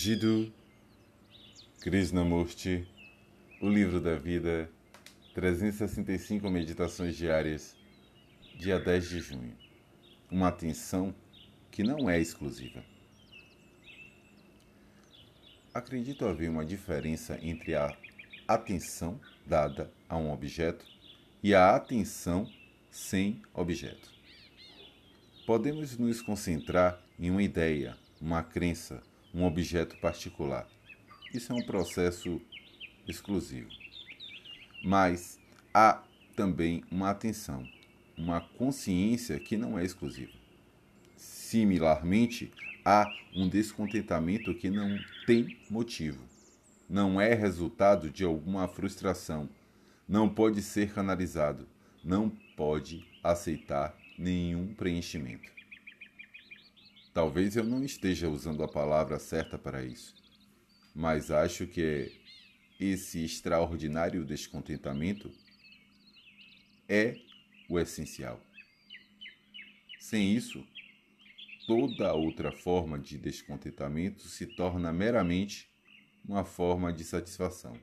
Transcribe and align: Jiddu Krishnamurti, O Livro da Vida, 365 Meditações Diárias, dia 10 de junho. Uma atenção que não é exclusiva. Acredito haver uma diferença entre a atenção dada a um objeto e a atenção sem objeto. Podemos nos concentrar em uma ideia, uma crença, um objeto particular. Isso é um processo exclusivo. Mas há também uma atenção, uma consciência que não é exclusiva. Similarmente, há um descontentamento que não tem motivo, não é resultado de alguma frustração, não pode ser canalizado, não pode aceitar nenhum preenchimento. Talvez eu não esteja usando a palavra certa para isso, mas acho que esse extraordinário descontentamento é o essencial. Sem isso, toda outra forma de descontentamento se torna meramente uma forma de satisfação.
Jiddu 0.00 0.52
Krishnamurti, 1.80 2.86
O 3.60 3.68
Livro 3.68 4.00
da 4.00 4.14
Vida, 4.14 4.70
365 5.34 6.48
Meditações 6.48 7.16
Diárias, 7.16 7.76
dia 8.56 8.78
10 8.78 9.08
de 9.08 9.18
junho. 9.18 9.56
Uma 10.30 10.46
atenção 10.46 11.12
que 11.72 11.82
não 11.82 12.08
é 12.08 12.16
exclusiva. 12.20 12.80
Acredito 15.74 16.26
haver 16.26 16.48
uma 16.48 16.64
diferença 16.64 17.36
entre 17.42 17.74
a 17.74 17.92
atenção 18.46 19.20
dada 19.44 19.90
a 20.08 20.16
um 20.16 20.32
objeto 20.32 20.86
e 21.42 21.56
a 21.56 21.74
atenção 21.74 22.48
sem 22.88 23.42
objeto. 23.52 24.08
Podemos 25.44 25.98
nos 25.98 26.22
concentrar 26.22 27.02
em 27.18 27.32
uma 27.32 27.42
ideia, 27.42 27.98
uma 28.20 28.44
crença, 28.44 29.02
um 29.34 29.44
objeto 29.44 29.96
particular. 29.98 30.66
Isso 31.32 31.52
é 31.52 31.54
um 31.54 31.62
processo 31.62 32.40
exclusivo. 33.06 33.68
Mas 34.82 35.38
há 35.72 36.02
também 36.36 36.84
uma 36.90 37.10
atenção, 37.10 37.66
uma 38.16 38.40
consciência 38.40 39.38
que 39.38 39.56
não 39.56 39.78
é 39.78 39.84
exclusiva. 39.84 40.32
Similarmente, 41.16 42.52
há 42.84 43.06
um 43.34 43.48
descontentamento 43.48 44.54
que 44.54 44.70
não 44.70 44.98
tem 45.26 45.58
motivo, 45.68 46.22
não 46.88 47.20
é 47.20 47.34
resultado 47.34 48.08
de 48.08 48.24
alguma 48.24 48.66
frustração, 48.68 49.48
não 50.08 50.28
pode 50.28 50.62
ser 50.62 50.92
canalizado, 50.92 51.68
não 52.02 52.30
pode 52.56 53.06
aceitar 53.22 53.94
nenhum 54.18 54.74
preenchimento. 54.74 55.57
Talvez 57.18 57.56
eu 57.56 57.64
não 57.64 57.82
esteja 57.82 58.28
usando 58.28 58.62
a 58.62 58.68
palavra 58.68 59.18
certa 59.18 59.58
para 59.58 59.82
isso, 59.82 60.14
mas 60.94 61.32
acho 61.32 61.66
que 61.66 62.12
esse 62.78 63.24
extraordinário 63.24 64.24
descontentamento 64.24 65.28
é 66.88 67.16
o 67.68 67.76
essencial. 67.76 68.40
Sem 69.98 70.32
isso, 70.32 70.64
toda 71.66 72.14
outra 72.14 72.52
forma 72.52 72.96
de 72.96 73.18
descontentamento 73.18 74.28
se 74.28 74.46
torna 74.46 74.92
meramente 74.92 75.68
uma 76.24 76.44
forma 76.44 76.92
de 76.92 77.02
satisfação. 77.02 77.76